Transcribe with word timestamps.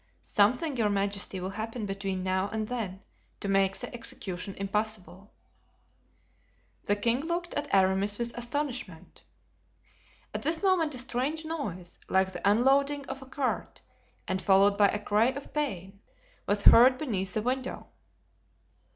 "Something, 0.23 0.77
your 0.77 0.89
majesty, 0.89 1.39
will 1.39 1.51
happen 1.51 1.85
between 1.85 2.23
now 2.23 2.49
and 2.49 2.67
then 2.67 3.03
to 3.39 3.47
make 3.47 3.77
the 3.77 3.93
execution 3.93 4.55
impossible." 4.55 5.31
The 6.85 6.95
king 6.95 7.19
looked 7.19 7.53
at 7.53 7.71
Aramis 7.71 8.17
with 8.17 8.35
astonishment. 8.35 9.21
At 10.33 10.41
this 10.41 10.63
moment 10.63 10.95
a 10.95 10.97
strange 10.97 11.45
noise, 11.45 11.99
like 12.09 12.33
the 12.33 12.49
unloading 12.49 13.05
of 13.05 13.21
a 13.21 13.27
cart, 13.27 13.83
and 14.27 14.41
followed 14.41 14.75
by 14.75 14.87
a 14.87 14.97
cry 14.97 15.27
of 15.27 15.53
pain, 15.53 15.99
was 16.47 16.63
heard 16.63 16.97
beneath 16.97 17.35
the 17.35 17.43
window. 17.43 17.85